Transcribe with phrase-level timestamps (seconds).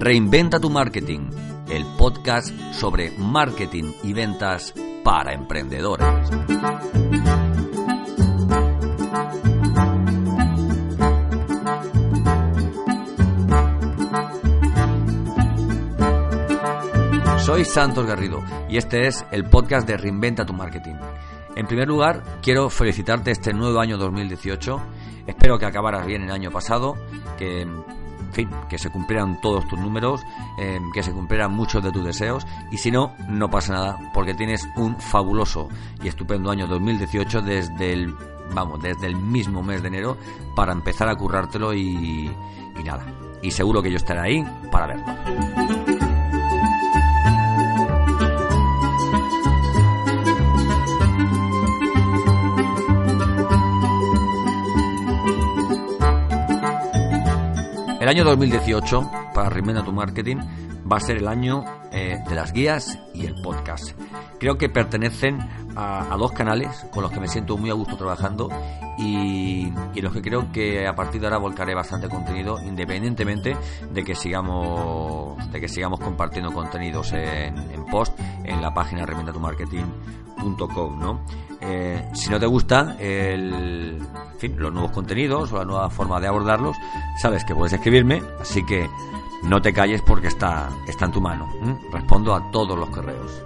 [0.00, 1.28] Reinventa tu marketing,
[1.68, 4.72] el podcast sobre marketing y ventas
[5.02, 6.06] para emprendedores.
[17.44, 20.94] Soy Santos Garrido y este es el podcast de Reinventa tu marketing.
[21.56, 24.80] En primer lugar, quiero felicitarte este nuevo año 2018.
[25.26, 26.94] Espero que acabaras bien el año pasado,
[27.36, 27.66] que
[28.68, 30.22] que se cumplieran todos tus números,
[30.58, 34.34] eh, que se cumplieran muchos de tus deseos y si no, no pasa nada porque
[34.34, 35.68] tienes un fabuloso
[36.02, 38.14] y estupendo año 2018 desde el,
[38.52, 40.16] vamos, desde el mismo mes de enero
[40.54, 42.30] para empezar a currártelo y
[42.84, 43.06] nada.
[43.42, 45.97] Y seguro que yo estaré ahí para verlo.
[58.08, 60.38] El año 2018 para Reinventa tu Marketing
[60.90, 63.90] va a ser el año eh, de las guías y el podcast.
[64.38, 65.38] Creo que pertenecen
[65.76, 68.48] a, dos canales con los que me siento muy a gusto trabajando
[68.98, 73.56] y, y, los que creo que a partir de ahora volcaré bastante contenido independientemente
[73.92, 81.20] de que sigamos de que sigamos compartiendo contenidos en, post en la página reinventatumarketing.com, ¿no?
[81.60, 84.00] Eh, si no te gusta el,
[84.38, 86.76] fin, los nuevos contenidos o la nueva forma de abordarlos,
[87.20, 88.88] sabes que puedes escribirme, así que
[89.44, 91.48] no te calles porque está, está en tu mano.
[91.92, 93.42] Respondo a todos los correos.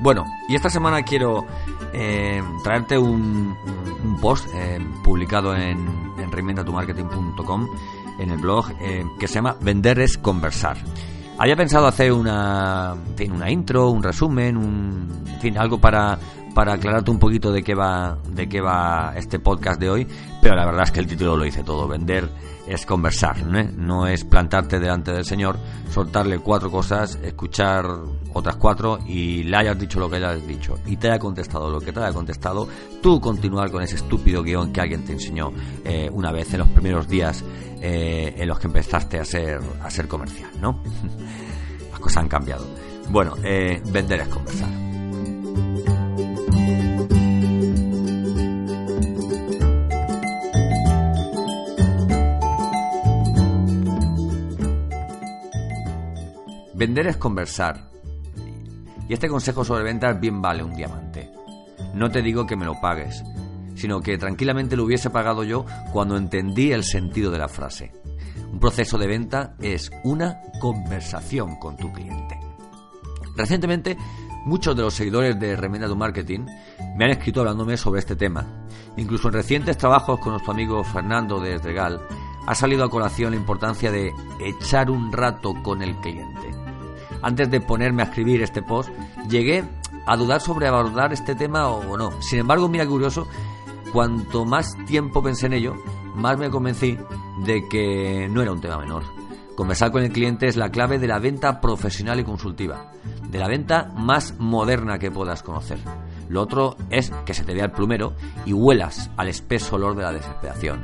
[0.00, 1.44] Bueno, y esta semana quiero
[1.92, 3.56] eh, traerte un,
[4.20, 5.78] post eh, publicado en,
[6.18, 7.68] en reinventatumarketing.com
[8.18, 8.66] en el blog
[9.18, 10.76] que se llama Vender es conversar.
[11.38, 12.96] Había pensado hacer una,
[13.30, 16.18] una intro, un resumen, un, fin, algo para,
[16.52, 20.08] para aclararte un poquito de qué va, de qué va este podcast de hoy,
[20.42, 21.86] pero la verdad es que el título lo dice todo.
[21.86, 22.28] Vender
[22.68, 23.62] es conversar, ¿no?
[23.76, 25.58] no es plantarte delante del Señor,
[25.90, 27.86] soltarle cuatro cosas, escuchar
[28.32, 31.70] otras cuatro y le hayas dicho lo que le hayas dicho y te haya contestado
[31.70, 32.68] lo que te haya contestado,
[33.02, 35.52] tú continuar con ese estúpido guion que alguien te enseñó
[35.84, 37.44] eh, una vez en los primeros días
[37.80, 40.82] eh, en los que empezaste a ser, a ser comercial, ¿no?
[41.90, 42.66] Las cosas han cambiado.
[43.10, 44.77] Bueno, eh, vender es conversar.
[56.78, 57.90] Vender es conversar.
[59.08, 61.28] Y este consejo sobre ventas bien vale un diamante.
[61.92, 63.24] No te digo que me lo pagues,
[63.74, 67.90] sino que tranquilamente lo hubiese pagado yo cuando entendí el sentido de la frase.
[68.52, 72.38] Un proceso de venta es una conversación con tu cliente.
[73.36, 73.96] Recientemente,
[74.44, 76.46] muchos de los seguidores de Remenda Marketing
[76.96, 78.46] me han escrito hablándome sobre este tema.
[78.96, 82.00] Incluso en recientes trabajos con nuestro amigo Fernando de Esdregal
[82.46, 86.57] ha salido a colación la importancia de echar un rato con el cliente
[87.22, 88.90] antes de ponerme a escribir este post,
[89.28, 89.64] llegué
[90.06, 92.22] a dudar sobre abordar este tema o no.
[92.22, 93.26] Sin embargo, mira curioso,
[93.92, 95.74] cuanto más tiempo pensé en ello,
[96.14, 96.98] más me convencí
[97.44, 99.04] de que no era un tema menor.
[99.54, 102.92] Conversar con el cliente es la clave de la venta profesional y consultiva,
[103.28, 105.78] de la venta más moderna que puedas conocer.
[106.28, 108.14] Lo otro es que se te vea el plumero
[108.44, 110.82] y huelas al espeso olor de la desesperación.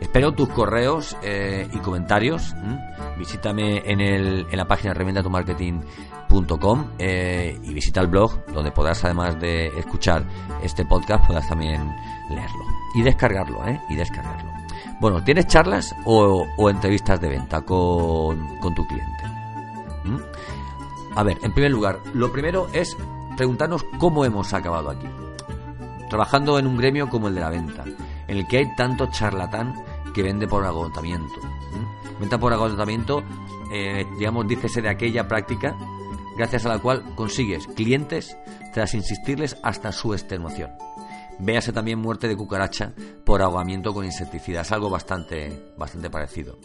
[0.00, 2.54] Espero tus correos eh, y comentarios.
[3.18, 9.40] Visítame en, el, en la página revendatumarketing.com eh, y visita el blog donde podrás, además
[9.40, 10.24] de escuchar
[10.62, 11.80] este podcast, podrás también
[12.28, 12.64] leerlo
[12.94, 13.80] y descargarlo, ¿eh?
[13.88, 14.52] Y descargarlo.
[15.00, 19.24] Bueno, ¿tienes charlas o, entrevistas de venta con, con tu cliente?
[21.14, 22.96] A ver, en primer lugar, lo primero es
[23.36, 25.06] preguntarnos cómo hemos acabado aquí.
[26.08, 27.84] Trabajando en un gremio como el de la venta,
[28.28, 29.74] en el que hay tanto charlatán
[30.16, 31.42] que vende por agotamiento.
[32.18, 33.22] Venta por agotamiento,
[33.70, 35.76] eh, digamos, dícese de aquella práctica
[36.38, 38.34] gracias a la cual consigues clientes
[38.72, 40.70] tras insistirles hasta su extenuación.
[41.38, 42.94] Véase también muerte de cucaracha
[43.26, 44.62] por ahogamiento con insecticida.
[44.62, 46.56] Es algo bastante, bastante parecido.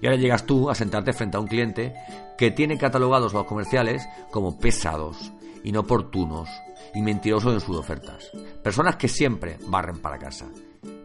[0.00, 1.94] Y ahora llegas tú a sentarte frente a un cliente
[2.38, 5.32] que tiene catalogados los comerciales como pesados,
[5.64, 6.48] inoportunos
[6.94, 8.30] y mentirosos en sus ofertas.
[8.62, 10.48] Personas que siempre barren para casa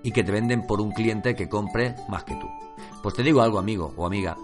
[0.03, 2.47] y que te venden por un cliente que compre más que tú.
[3.01, 4.35] Pues te digo algo, amigo o amiga,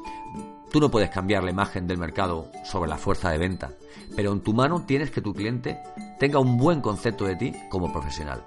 [0.72, 3.72] tú no puedes cambiar la imagen del mercado sobre la fuerza de venta,
[4.16, 5.80] pero en tu mano tienes que tu cliente
[6.20, 8.44] tenga un buen concepto de ti como profesional.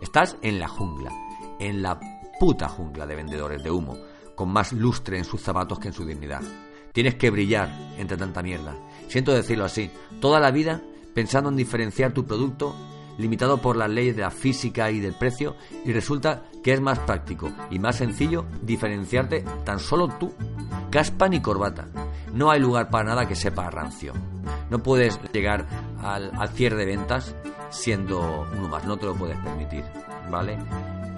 [0.00, 1.10] Estás en la jungla,
[1.58, 1.98] en la
[2.38, 3.96] puta jungla de vendedores de humo,
[4.34, 6.42] con más lustre en sus zapatos que en su dignidad.
[6.92, 7.68] Tienes que brillar
[7.98, 8.76] entre tanta mierda.
[9.08, 9.90] Siento decirlo así,
[10.20, 10.80] toda la vida
[11.18, 12.76] pensando en diferenciar tu producto
[13.18, 17.00] limitado por las leyes de la física y del precio, y resulta que es más
[17.00, 20.32] práctico y más sencillo diferenciarte tan solo tú.
[20.92, 21.88] Caspa ni corbata.
[22.32, 24.12] No hay lugar para nada que sepa rancio.
[24.70, 25.66] No puedes llegar
[26.00, 27.34] al, al cierre de ventas
[27.70, 29.82] siendo uno más, no te lo puedes permitir,
[30.30, 30.56] ¿vale?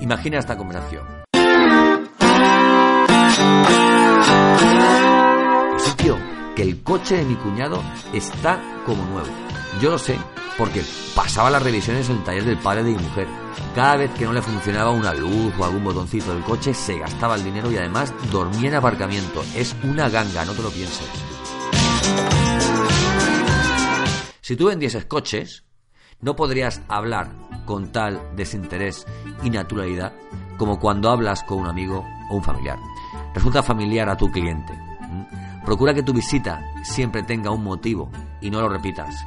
[0.00, 1.19] Imagina esta conversación.
[6.60, 9.28] Que el coche de mi cuñado está como nuevo.
[9.80, 10.18] Yo lo sé
[10.58, 10.82] porque
[11.14, 13.26] pasaba las revisiones en el taller del padre de mi mujer.
[13.74, 17.36] Cada vez que no le funcionaba una luz o algún botoncito del coche, se gastaba
[17.36, 19.42] el dinero y además dormía en aparcamiento.
[19.56, 21.08] Es una ganga, no te lo pienses.
[24.42, 25.64] Si tú vendieses coches,
[26.20, 27.30] no podrías hablar
[27.64, 29.06] con tal desinterés
[29.42, 30.12] y naturalidad
[30.58, 32.76] como cuando hablas con un amigo o un familiar.
[33.32, 34.89] Resulta familiar a tu cliente.
[35.64, 38.10] Procura que tu visita siempre tenga un motivo
[38.40, 39.24] y no lo repitas.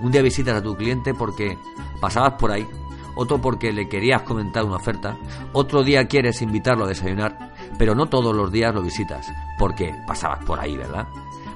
[0.00, 1.58] Un día visitas a tu cliente porque
[2.00, 2.66] pasabas por ahí,
[3.14, 5.16] otro porque le querías comentar una oferta,
[5.52, 9.26] otro día quieres invitarlo a desayunar, pero no todos los días lo visitas
[9.58, 11.06] porque pasabas por ahí, ¿verdad?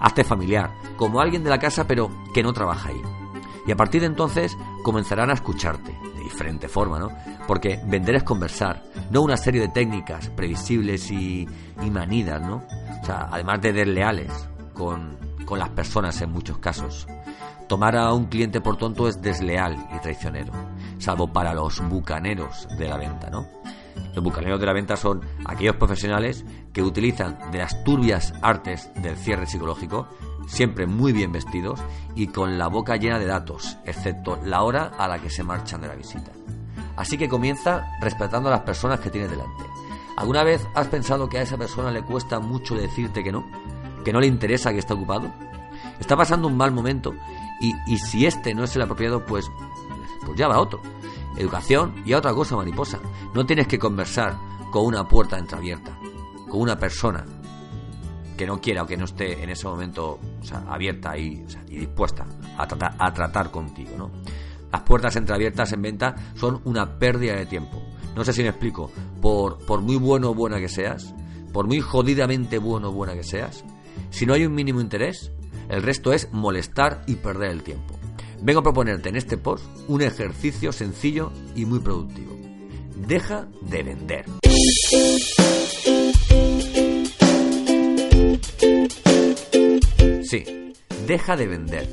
[0.01, 3.24] Hazte familiar, como alguien de la casa pero que no trabaja ahí.
[3.67, 7.11] Y a partir de entonces comenzarán a escucharte de diferente forma, ¿no?
[7.47, 11.49] Porque vender es conversar, no una serie de técnicas previsibles y,
[11.91, 12.63] manidas, ¿no?
[13.03, 17.07] O sea, además de desleales con, con las personas en muchos casos.
[17.69, 20.53] Tomar a un cliente por tonto es desleal y traicionero,
[20.99, 23.47] salvo para los bucaneros de la venta, ¿no?
[24.15, 29.17] Los bucaneros de la venta son aquellos profesionales que utilizan de las turbias artes del
[29.17, 30.09] cierre psicológico
[30.47, 31.81] siempre muy bien vestidos
[32.15, 35.81] y con la boca llena de datos, excepto la hora a la que se marchan
[35.81, 36.31] de la visita.
[36.97, 39.65] Así que comienza respetando a las personas que tienes delante.
[40.17, 43.45] ¿Alguna vez has pensado que a esa persona le cuesta mucho decirte que no?
[44.05, 45.33] ¿Que no le interesa que está ocupado?
[45.99, 47.15] Está pasando un mal momento
[47.61, 49.51] y, y si este no es el apropiado, pues,
[50.25, 50.81] pues ya va otro.
[51.37, 53.01] Educación y otra cosa, mariposa.
[53.35, 54.37] No tienes que conversar
[54.71, 55.99] con una puerta entreabierta,
[56.49, 57.25] con una persona
[58.37, 60.19] que no quiera o que no esté en ese momento
[60.53, 62.27] abierta y, dispuesta
[62.59, 64.11] a tratar, contigo.
[64.73, 67.83] Las puertas entreabiertas en venta son una pérdida de tiempo.
[68.17, 68.91] No sé si me explico.
[69.21, 71.15] Por muy bueno o buena que seas,
[71.53, 73.65] por muy jodidamente bueno o buena que seas,
[74.11, 75.33] si no hay un mínimo interés,
[75.69, 77.95] el resto es molestar y perder el tiempo.
[78.43, 82.37] Vengo a proponerte en este post un ejercicio sencillo y muy productivo.
[83.07, 84.27] Deja de vender.
[90.25, 90.73] Sí,
[91.07, 91.87] deja de vender.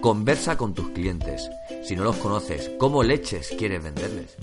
[0.00, 1.50] Conversa con tus clientes.
[1.84, 4.34] Si no los conoces, ¿cómo leches quieres venderles?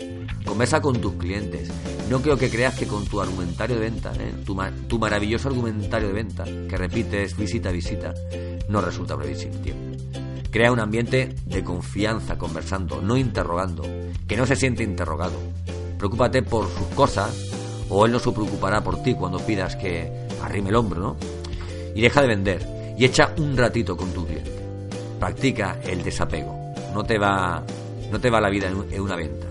[0.45, 1.69] Conversa con tus clientes.
[2.11, 4.33] No creo que creas que con tu argumentario de venta, ¿eh?
[4.45, 8.13] tu, maravilloso argumentario de venta, que repites visita a visita,
[8.69, 9.73] no resulta previsible, tío.
[10.51, 13.83] Crea un ambiente de confianza conversando, no interrogando,
[14.27, 15.39] que no se siente interrogado.
[15.97, 17.49] Preocúpate por sus cosas,
[17.89, 21.17] o él no se preocupará por ti cuando pidas que arrime el hombro, ¿no?
[21.95, 24.51] Y deja de vender echa un ratito con tu cliente.
[25.19, 26.73] Practica el desapego.
[26.93, 27.63] No te va,
[28.11, 29.47] no te va la vida en una venta.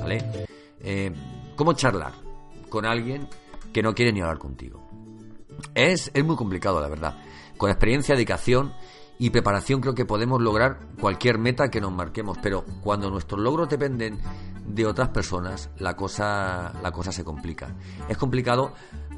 [0.00, 0.46] ¿Vale?
[0.80, 1.12] Eh,
[1.56, 2.12] ¿Cómo charlar
[2.68, 3.28] con alguien
[3.72, 4.80] que no quiere ni hablar contigo?
[5.74, 7.18] Es, es muy complicado, la verdad.
[7.56, 8.72] Con experiencia, dedicación
[9.18, 13.68] y preparación creo que podemos lograr cualquier meta que nos marquemos, pero cuando nuestros logros
[13.68, 14.18] dependen
[14.66, 17.74] de otras personas, la cosa, la cosa se complica.
[18.08, 18.72] Es complicado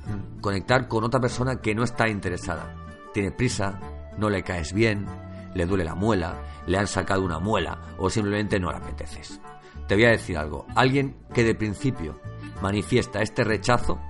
[0.07, 2.82] mm, conectar con otra persona que no está interesada
[3.12, 3.78] tiene prisa,
[4.19, 5.07] no le caes bien,
[5.54, 9.40] le duele la muela, le han sacado una muela o simplemente no le apeteces.
[9.87, 12.21] Te voy a decir algo, alguien que de principio
[12.61, 14.00] manifiesta este rechazo,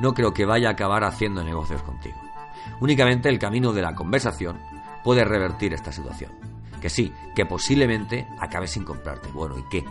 [0.00, 2.16] no creo que vaya a acabar haciendo negocios contigo.
[2.80, 4.60] Únicamente el camino de la conversación
[5.02, 6.32] puede revertir esta situación.
[6.80, 9.28] Que sí, que posiblemente acabe sin comprarte.
[9.32, 9.84] Bueno, ¿y qué?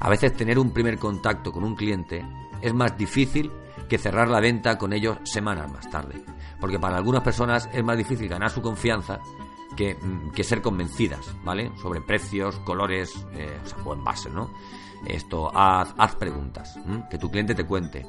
[0.00, 2.24] A veces tener un primer contacto con un cliente
[2.60, 3.50] es más difícil
[3.88, 6.22] que cerrar la venta con ellos semanas más tarde
[6.60, 9.20] porque para algunas personas es más difícil ganar su confianza
[9.76, 11.70] que, mm, que ser convencidas, ¿vale?
[11.80, 14.50] Sobre precios, colores, eh, o sea, buen base, ¿no?
[15.06, 16.76] Esto, haz, haz preguntas,
[17.08, 18.04] que tu cliente te cuente.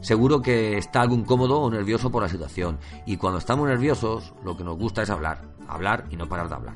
[0.00, 2.78] Seguro que está algo incómodo o nervioso por la situación.
[3.04, 6.54] Y cuando estamos nerviosos, lo que nos gusta es hablar, hablar y no parar de
[6.54, 6.74] hablar.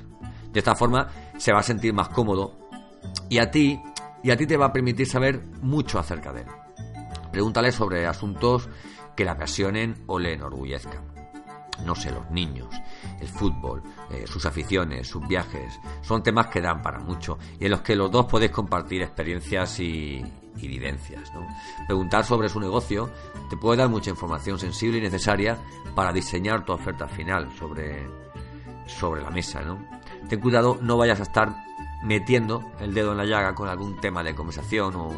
[0.52, 2.58] De esta forma se va a sentir más cómodo
[3.30, 3.80] y a ti,
[4.22, 6.65] y a ti te va a permitir saber mucho acerca de él.
[7.36, 8.66] Pregúntale sobre asuntos
[9.14, 11.04] que le apasionen o le enorgullezcan.
[11.84, 12.74] No sé, los niños,
[13.20, 17.72] el fútbol, eh, sus aficiones, sus viajes, son temas que dan para mucho y en
[17.72, 20.24] los que los dos podéis compartir experiencias y,
[20.54, 21.30] vivencias.
[21.86, 23.10] Preguntar sobre su negocio
[23.50, 25.58] te puede dar mucha información sensible y necesaria
[25.94, 28.08] para diseñar tu oferta final sobre,
[28.86, 29.60] sobre la mesa.
[29.60, 29.78] ¿no?
[30.26, 31.54] Ten cuidado, no vayas a estar
[32.06, 35.08] metiendo el dedo en la llaga con algún tema de conversación o,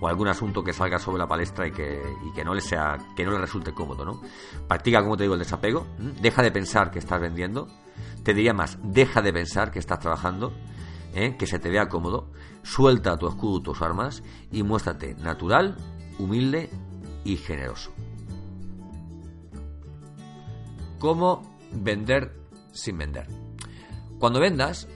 [0.00, 2.98] o, algún asunto que salga sobre la palestra y que, y que no le sea
[3.16, 4.20] que no le resulte cómodo, ¿no?
[4.68, 5.86] Practica, como te digo, el desapego.
[6.20, 7.68] Deja de pensar que estás vendiendo.
[8.22, 10.52] Te diría más, deja de pensar que estás trabajando,
[11.14, 11.36] ¿eh?
[11.38, 12.30] que se te vea cómodo.
[12.62, 15.76] Suelta tu escudo, tus armas y muéstrate natural,
[16.18, 16.70] humilde
[17.24, 17.92] y generoso.
[20.98, 22.34] ¿Cómo vender
[22.72, 23.28] sin vender?
[24.18, 24.88] Cuando vendas,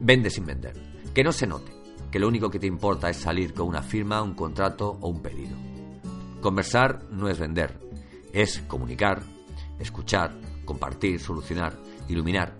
[0.00, 0.74] vende sin vender.
[1.14, 1.72] Que no se note
[2.10, 5.20] que lo único que te importa es salir con una firma, un contrato o un
[5.20, 5.56] pedido.
[6.40, 7.78] Conversar no es vender,
[8.32, 9.22] es comunicar,
[9.78, 10.32] escuchar,
[10.64, 11.74] compartir, solucionar,
[12.08, 12.54] iluminar,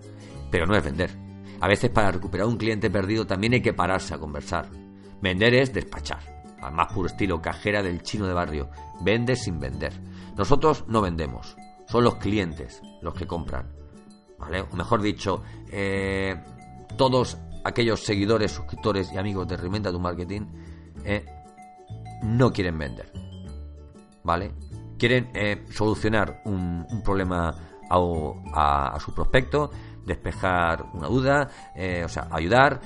[0.51, 1.11] pero no es vender.
[1.59, 4.69] A veces para recuperar un cliente perdido también hay que pararse a conversar.
[5.21, 8.69] Vender es despachar, al más puro estilo cajera del chino de barrio.
[9.01, 9.93] Vende sin vender.
[10.37, 11.55] Nosotros no vendemos,
[11.87, 13.71] son los clientes los que compran.
[14.37, 14.61] ¿Vale?
[14.61, 15.41] O mejor dicho,
[15.71, 16.35] eh,
[16.95, 20.41] todos aquellos seguidores, suscriptores y amigos de Reinventa tu Marketing
[21.03, 21.25] eh,
[22.23, 23.11] no quieren vender.
[24.23, 24.51] ¿Vale?
[24.97, 27.53] Quieren eh, solucionar un, problema
[27.89, 29.69] a, su prospecto,
[30.05, 32.81] despejar una duda, eh, o sea, ayudar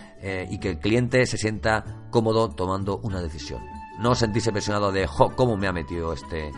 [0.49, 3.61] y que el cliente se sienta cómodo tomando una decisión.
[3.99, 6.51] No sentirse presionado de, ¿cómo me ha metido este,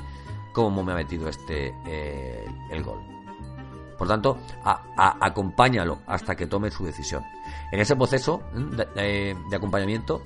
[0.54, 1.72] cómo me ha metido este
[2.72, 3.12] el gol?
[4.04, 4.38] Por tanto,
[4.98, 7.24] acompáñalo hasta que tome su decisión.
[7.72, 10.22] En ese proceso de, acompañamiento,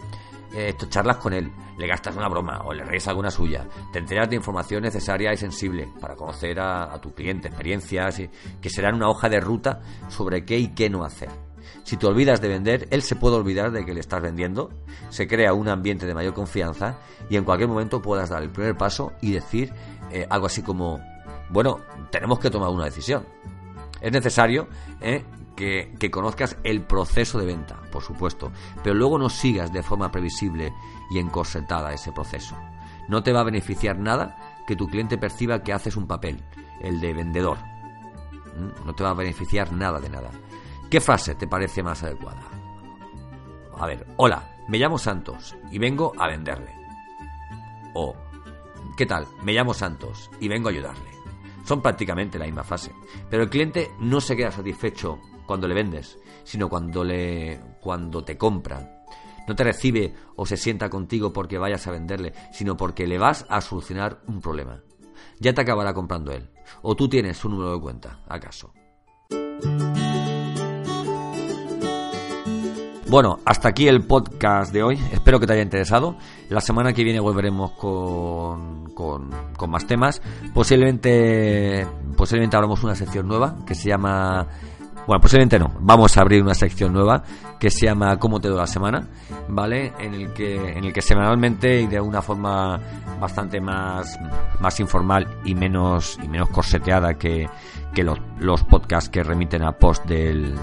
[0.52, 4.32] eh, charlas con él, le gastas una broma o le reís alguna suya, te enteras
[4.32, 8.20] de información necesaria y sensible para conocer a, tu cliente, experiencias
[8.60, 11.30] que serán una hoja de ruta sobre qué y qué no hacer.
[11.84, 14.72] Si te olvidas de vender, él se puede olvidar de que le estás vendiendo,
[15.10, 16.98] se crea un ambiente de mayor confianza
[17.30, 19.72] y en cualquier momento puedas dar el primer paso y decir
[20.12, 21.00] eh, algo así como,
[21.52, 21.78] bueno,
[22.10, 23.24] tenemos que tomar una decisión.
[24.02, 24.68] Es necesario
[25.02, 25.26] eh,
[25.56, 28.52] que, que, conozcas el proceso de venta, por supuesto,
[28.84, 30.74] pero luego no sigas de forma previsible
[31.10, 32.56] y encorsetada ese proceso.
[33.08, 34.38] No te va a beneficiar nada
[34.68, 36.44] que tu cliente perciba que haces un papel,
[36.82, 37.58] el de vendedor.
[37.58, 38.86] ¿Mm?
[38.86, 40.30] No te va a beneficiar nada de nada.
[40.90, 42.42] ¿Qué frase te parece más adecuada?
[43.80, 46.74] A ver, hola, me llamo Santos y vengo a venderle.
[47.94, 48.16] O,
[48.96, 49.28] ¿qué tal?
[49.44, 51.17] Me llamo Santos y vengo a ayudarle.
[51.68, 52.94] Son prácticamente la misma frase.
[53.30, 58.38] Pero el cliente no se queda satisfecho cuando le vendes, sino cuando, le, cuando te
[58.38, 59.04] compra.
[59.50, 63.46] No te recibe o se sienta contigo porque vayas a venderle, sino porque le vas
[63.50, 64.82] a solucionar un problema.
[65.40, 66.50] Ya te acabará comprando él.
[66.84, 68.72] O tú tienes su número de cuenta, ¿acaso?
[73.10, 75.00] Bueno, hasta aquí el podcast de hoy.
[75.14, 76.18] Espero que te haya interesado.
[76.50, 79.30] La semana que viene volveremos con, con,
[79.70, 80.22] más temas.
[80.54, 81.88] Posiblemente,
[82.18, 84.48] posiblemente hablamos una sección nueva que se llama
[85.08, 85.72] bueno, posiblemente no.
[85.80, 87.24] Vamos a abrir una sección nueva
[87.58, 89.08] que se llama ¿Cómo te doy la semana?
[89.48, 89.94] ¿Vale?
[90.00, 92.78] En el que, en el que semanalmente y de una forma
[93.18, 94.20] bastante más,
[94.60, 97.48] más informal y menos, y menos corseteada que,
[97.94, 100.54] que los, podcasts que remiten a post del,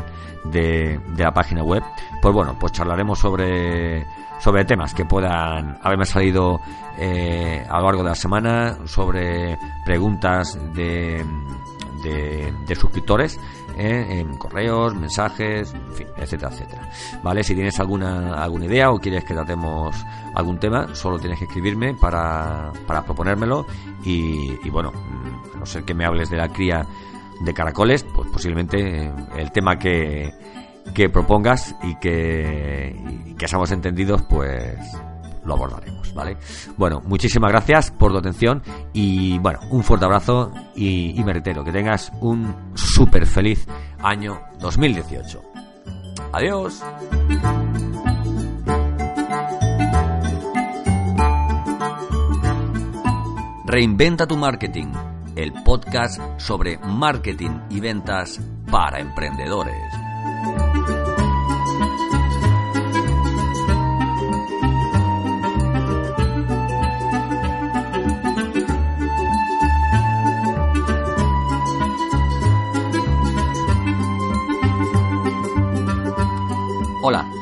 [0.45, 1.83] de, la página web,
[2.21, 4.05] pues bueno, pues charlaremos sobre,
[4.41, 6.61] sobre temas que puedan haberme salido
[6.99, 11.25] eh, a lo largo de la semana, sobre preguntas de,
[12.05, 13.41] de suscriptores
[13.77, 14.21] ¿eh?
[14.21, 16.91] en correos, mensajes, en fin, etcétera, etcétera.
[17.23, 17.43] ¿Vale?
[17.43, 19.97] Si tienes alguna, alguna idea o quieres que tratemos
[20.35, 23.67] algún tema, solo tienes que escribirme para, para proponérmelo
[24.05, 26.87] y, y bueno, mm, a no ser que me hables de la cría
[27.41, 30.33] de caracoles, pues posiblemente el tema que,
[30.95, 32.95] que propongas y que,
[33.27, 34.79] y que seamos entendidos, pues
[35.45, 36.37] lo abordaremos, ¿vale?
[36.77, 41.65] Bueno, muchísimas gracias por tu atención y bueno, un fuerte abrazo y, y me reitero,
[41.65, 43.67] que tengas un súper feliz
[44.03, 45.43] año 2018.
[46.33, 46.83] Adiós.
[53.67, 54.93] Reinventa tu marketing,
[55.35, 60.04] el podcast sobre marketing y ventas para emprendedores.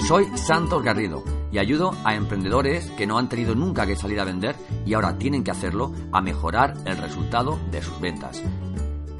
[0.07, 4.25] Soy Santos Garrido y ayudo a emprendedores que no han tenido nunca que salir a
[4.25, 8.43] vender y ahora tienen que hacerlo a mejorar el resultado de sus ventas.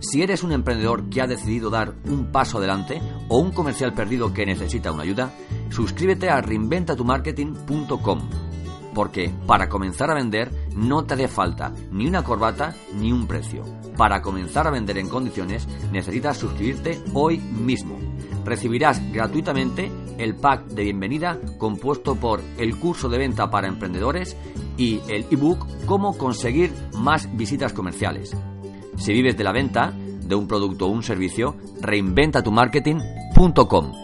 [0.01, 4.33] Si eres un emprendedor que ha decidido dar un paso adelante o un comercial perdido
[4.35, 5.31] que necesita una ayuda,
[5.71, 8.21] suscríbete a reinventatumarketing.com
[8.95, 13.65] porque para comenzar a vender no te hace falta ni una corbata ni un precio.
[13.97, 17.99] Para comenzar a vender en condiciones necesitas suscribirte hoy mismo.
[18.45, 19.91] Recibirás gratuitamente
[20.23, 24.37] el pack de bienvenida compuesto por el curso de venta para emprendedores
[24.77, 28.37] y el ebook Cómo conseguir más visitas comerciales.
[28.97, 34.02] Si vives de la venta de un producto o un servicio, reinventatumarketing.com.